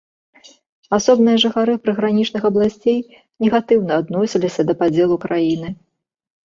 Асобныя 0.97 1.41
жыхары 1.43 1.75
прыгранічных 1.83 2.43
абласцей 2.51 2.99
негатыўна 3.47 3.93
адносіліся 4.05 4.61
да 4.73 4.79
падзелу 4.83 5.15
краіны. 5.29 5.69